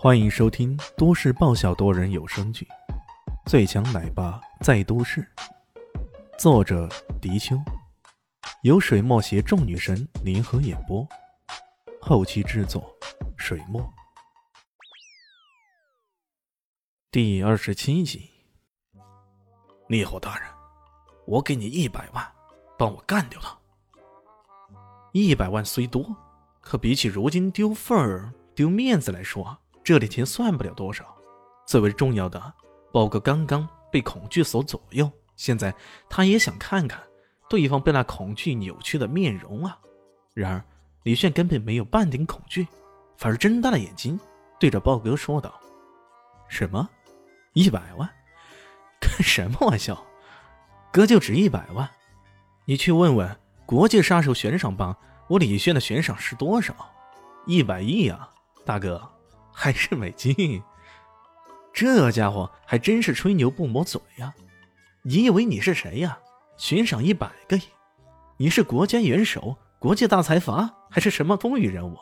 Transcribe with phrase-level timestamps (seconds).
[0.00, 2.64] 欢迎收听都市爆笑多人有声剧
[3.50, 5.28] 《最强奶爸在都市》，
[6.38, 6.88] 作者：
[7.20, 7.60] 迪秋，
[8.62, 11.04] 由水墨携众女神联合演播，
[12.00, 12.96] 后期制作：
[13.36, 13.92] 水墨。
[17.10, 18.30] 第二十七集，
[19.88, 20.48] 烈火大人，
[21.26, 22.24] 我给你一百万，
[22.78, 23.58] 帮我干掉他。
[25.10, 26.16] 一百万虽多，
[26.60, 29.58] 可比起如今丢份儿、丢面子来说，
[29.88, 31.02] 这点钱算不了多少。
[31.66, 32.52] 最为重要的，
[32.92, 35.74] 豹哥刚刚被恐惧所左右，现在
[36.10, 37.00] 他也想看看
[37.48, 39.78] 对方被那恐惧扭曲的面容啊。
[40.34, 40.62] 然而
[41.04, 42.68] 李炫根本没有半点恐惧，
[43.16, 44.20] 反而睁大了眼睛，
[44.60, 45.58] 对着豹哥说道
[46.48, 46.86] ：“什么？
[47.54, 48.06] 一百万？
[49.00, 50.04] 开什么玩笑？
[50.92, 51.88] 哥就值一百万？
[52.66, 54.94] 你去问问。”国际杀手悬赏榜，
[55.28, 56.74] 我李炫的悬赏是多少？
[57.46, 58.30] 一百亿啊，
[58.66, 59.10] 大哥，
[59.60, 60.62] 还是美金？
[61.72, 64.32] 这家伙还真是吹牛不抹嘴呀！
[65.02, 66.16] 你以为你是谁呀？
[66.56, 67.62] 悬赏一百个亿？
[68.36, 71.98] 你是国家元首、国际大财阀，还是什么风云人物？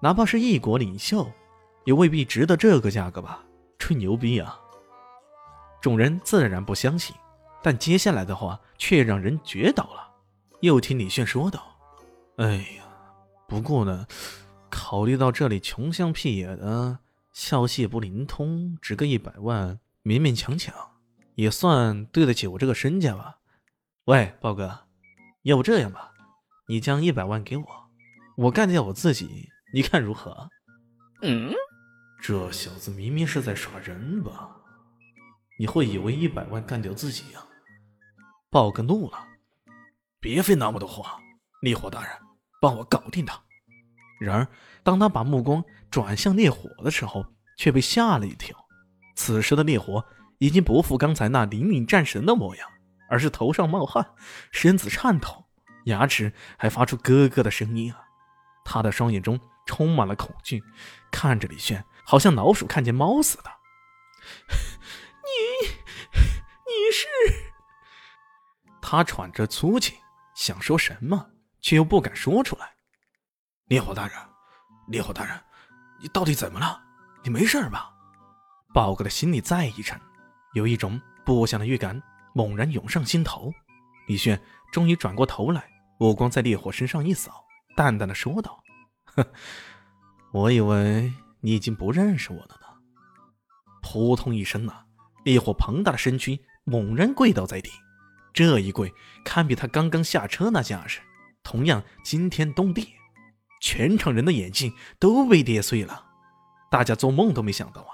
[0.00, 1.30] 哪怕是一国领袖，
[1.84, 3.44] 也未必值得这个价格吧？
[3.78, 4.58] 吹牛逼啊！
[5.80, 7.14] 众人自然不相信，
[7.62, 10.10] 但接下来的话却让人绝倒了。
[10.62, 11.62] 又听李炫说道
[12.38, 12.82] ：“哎呀，
[13.46, 14.04] 不过呢，
[14.80, 17.00] 考虑到这里穷乡僻野的，
[17.32, 20.72] 消息也不灵通，值个一百万，勉勉强强
[21.34, 23.38] 也算对得起我这个身价吧。
[24.04, 24.86] 喂，豹哥，
[25.42, 26.14] 要不这样吧，
[26.68, 27.66] 你将一百万给我，
[28.36, 30.48] 我干掉我自己，你看如何？”
[31.22, 31.52] 嗯，
[32.22, 34.56] 这小子明明是在耍人吧？
[35.58, 37.44] 你会以为一百万干掉自己呀？
[38.48, 39.26] 豹哥怒了。
[40.20, 41.18] 别费那么多话，
[41.62, 42.12] 烈火大人，
[42.60, 43.42] 帮我搞定他。
[44.18, 44.48] 然而，
[44.82, 47.24] 当他把目光转向烈火的时候，
[47.56, 48.56] 却被吓了一跳。
[49.14, 50.04] 此时的烈火
[50.38, 52.68] 已经不复刚才那灵敏战神的模样，
[53.08, 54.14] 而是头上冒汗，
[54.50, 55.44] 身子颤抖，
[55.84, 58.00] 牙齿还发出咯咯的声音啊！
[58.64, 60.62] 他的双眼中充满了恐惧，
[61.10, 63.44] 看着李炫，好像老鼠看见猫似的。
[65.24, 65.68] 你，
[66.66, 67.06] 你是？
[68.80, 69.98] 他喘着粗气。
[70.34, 71.30] 想说什么，
[71.60, 72.77] 却又不敢说出来。
[73.68, 74.16] 烈火大人，
[74.86, 75.38] 烈火大人，
[76.00, 76.80] 你到底怎么了？
[77.22, 77.92] 你没事吧？
[78.72, 80.00] 豹哥的心里再一沉，
[80.54, 82.02] 有一种不祥的预感
[82.34, 83.52] 猛然涌上心头。
[84.06, 84.40] 李炫
[84.72, 85.68] 终于转过头来，
[85.98, 87.44] 目光在烈火身上一扫，
[87.76, 88.58] 淡淡的说道
[89.04, 89.26] ：“哼，
[90.32, 91.12] 我以为
[91.42, 92.66] 你已经不认识我了呢。”
[93.84, 94.86] 扑通一声啊，
[95.24, 97.70] 烈火庞大的身躯猛然跪倒在地。
[98.32, 98.90] 这一跪，
[99.26, 101.00] 堪比他刚刚下车那架势，
[101.42, 102.94] 同样惊天动地，
[103.60, 106.04] 全场人的眼睛都被跌碎了。
[106.70, 107.88] 大家做梦都没想到啊，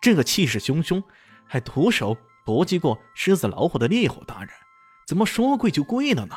[0.00, 1.02] 这个气势汹汹，
[1.46, 4.50] 还徒手搏击过狮子老虎的烈火大人，
[5.06, 6.36] 怎么说跪就跪了呢？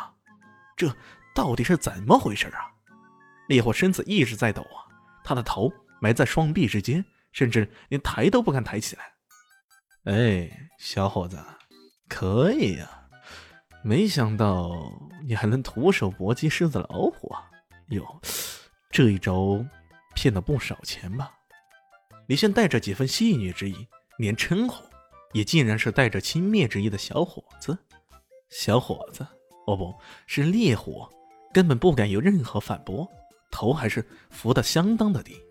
[0.78, 0.96] 这
[1.36, 2.72] 到底是怎么回事啊？
[3.48, 4.88] 烈火身子一直在抖啊，
[5.24, 7.04] 他的头埋在双臂之间，
[7.34, 9.14] 甚至连抬都不敢抬起来。
[10.06, 11.38] 哎，小伙子，
[12.08, 12.90] 可以呀。
[13.84, 14.72] 没想到
[15.24, 17.50] 你还能徒手搏击狮子老虎啊！
[17.90, 18.22] 哟，
[18.92, 19.66] 这一招
[20.14, 21.34] 骗了不少钱吧？
[22.28, 23.88] 李现带着几分戏谑之意，
[24.18, 24.84] 连称呼
[25.34, 27.78] 也竟然是带着轻蔑之意的小伙子。
[28.50, 29.26] 小伙子，
[29.66, 29.94] 哦不
[30.28, 31.10] 是烈火，
[31.54, 33.10] 根本不敢有任何反驳，
[33.50, 35.42] 头还是伏得相当的低。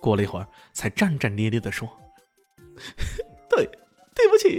[0.00, 1.88] 过了一会儿，才战战咧咧地说
[3.48, 3.64] ：“对，
[4.14, 4.58] 对不起，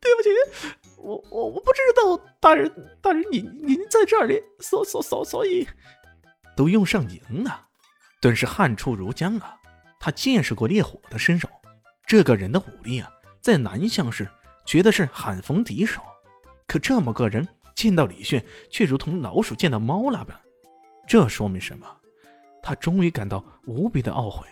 [0.00, 2.70] 对不起。”我我我不知道，大人
[3.02, 5.66] 大人，您您在这里，所所所所以，
[6.56, 7.66] 都用上您了，
[8.20, 9.56] 顿时汗出如浆啊！
[9.98, 11.48] 他见识过烈火的身手，
[12.06, 13.10] 这个人的武力啊，
[13.40, 14.28] 在南乡市
[14.66, 16.02] 绝对是罕逢敌手。
[16.66, 20.38] 可这么个人见到李炫，却如同老鼠见到猫那般，
[21.06, 21.86] 这说明什么？
[22.62, 24.46] 他终于感到无比的懊悔。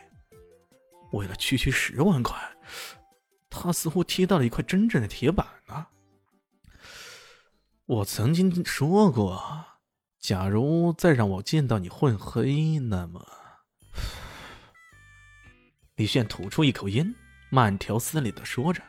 [1.12, 2.38] 为了区区十万块，
[3.50, 5.88] 他似乎踢到了一块真正的铁板啊！
[7.84, 9.64] 我曾经说过，
[10.22, 13.26] 假如再让我见到你混黑，那么……
[15.96, 17.12] 李炫吐出一口烟，
[17.50, 18.80] 慢条斯理的说着。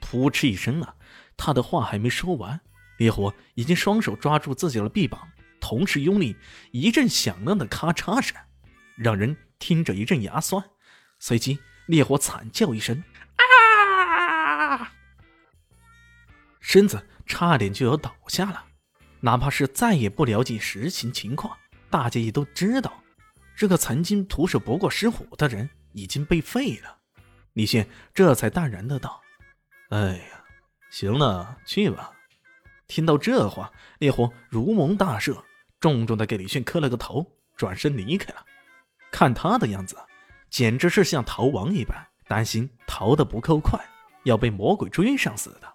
[0.00, 0.94] 噗嗤一声啊，
[1.36, 2.58] 他的话还没说完，
[2.96, 5.28] 烈火已经双手抓住自己的臂膀，
[5.60, 6.34] 同时用力，
[6.70, 8.34] 一阵响亮的咔嚓声，
[8.96, 10.64] 让人听着一阵牙酸。
[11.18, 13.04] 随即，烈火惨叫一声
[14.80, 14.92] ：“啊！”
[16.58, 17.06] 身子。
[17.24, 18.64] 差点就要倒下了，
[19.24, 21.56] 哪怕是再也不了解实情情况，
[21.88, 22.92] 大家也都知道，
[23.56, 26.98] 这个曾经徒手搏过狮虎的人已经被废了。
[27.52, 29.20] 李炫这才淡然的道
[29.90, 30.44] ：“哎呀，
[30.90, 32.10] 行了，去吧。”
[32.88, 33.70] 听到这话，
[34.00, 35.40] 烈火如蒙大赦，
[35.78, 37.24] 重重的给李迅磕了个头，
[37.56, 38.44] 转身离开了。
[39.12, 39.96] 看他的样子，
[40.50, 41.96] 简直是像逃亡一般，
[42.26, 43.78] 担心逃得不够快，
[44.24, 45.72] 要被魔鬼追上似的。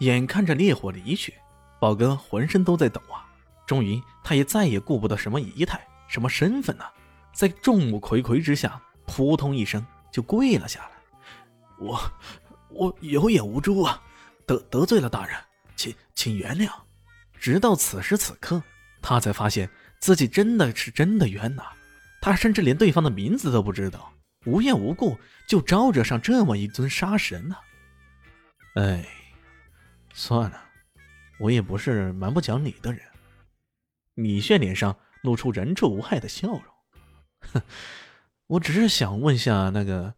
[0.00, 1.32] 眼看着烈火离去，
[1.78, 3.26] 宝哥浑身都在抖啊！
[3.66, 6.92] 终于，他也再也顾不得什么仪态、什么身份了，
[7.34, 10.90] 在众目睽睽之下，扑通一声就跪了下来。
[11.78, 12.00] 我，
[12.70, 14.02] 我有眼无珠啊，
[14.46, 15.36] 得得罪了大人。
[15.76, 16.70] 请请原谅。
[17.38, 18.62] 直到此时此刻，
[19.02, 19.68] 他才发现
[20.00, 21.64] 自己真的是真的冤呐！
[22.22, 24.10] 他甚至连对方的名字都不知道，
[24.46, 27.56] 无缘无故就招惹上这么一尊杀神呢。
[28.76, 29.06] 哎，
[30.14, 30.64] 算了，
[31.38, 33.02] 我也不是蛮不讲理的人。
[34.14, 36.62] 米炫脸上露出人畜无害的笑容。
[37.40, 37.62] 哼，
[38.46, 40.14] 我只是想问下那个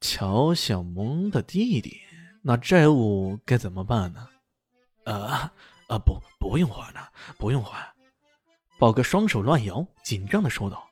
[0.00, 2.00] 乔小萌的弟弟，
[2.42, 4.28] 那债务该怎么办呢？
[5.04, 5.52] 啊
[5.88, 7.94] 啊不，不用还了，不用还。
[8.78, 10.90] 宝哥双手乱摇，紧张的说道：“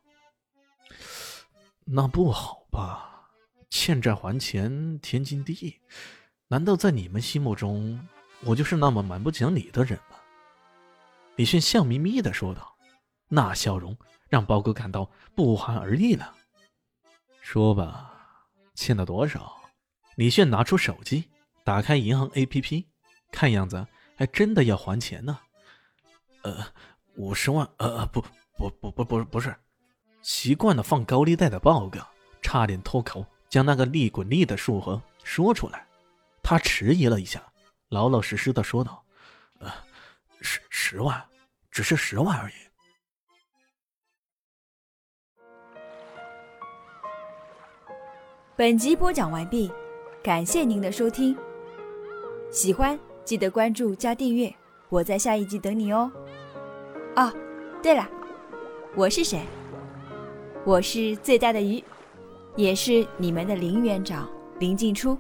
[1.85, 3.29] 那不好吧？
[3.69, 5.75] 欠债还钱，天经地义。
[6.47, 8.09] 难道在你们心目中，
[8.47, 10.17] 我就是那么蛮不讲理的人吗？”
[11.37, 12.77] 李迅笑眯眯的说道，
[13.29, 13.97] 那笑容
[14.29, 16.35] 让包哥感到不寒而栗了。
[17.41, 18.13] 说吧，
[18.75, 19.55] 欠了多少？
[20.17, 21.25] 李炫拿出手机，
[21.65, 22.87] 打开银行 APP，
[23.33, 23.87] 看样子。
[24.17, 25.37] 还真的要还钱呢，
[26.43, 26.65] 呃，
[27.17, 28.25] 五十万，呃，不，
[28.57, 29.53] 不，不，不，不，不是，
[30.23, 31.99] 习惯了放高利贷的豹哥
[32.41, 35.85] 差点脱口将那个利滚利的数额说出来。
[36.45, 37.43] 他迟疑了一下，
[37.95, 39.05] 老老实实的说道
[39.63, 39.71] ：“呃，
[40.41, 41.25] 十十万，
[41.71, 42.55] 只是十万而已。”
[48.57, 49.71] 本集播讲完毕，
[50.25, 51.39] 感谢您的收听，
[52.51, 52.99] 喜欢。
[53.25, 54.53] 记得关注加订阅，
[54.89, 56.11] 我在下一集等你哦。
[57.15, 57.33] 哦，
[57.81, 58.07] 对了，
[58.97, 59.41] 我是谁？
[60.65, 61.83] 我是最大的鱼，
[62.57, 65.17] 也是你们的林园长林静初。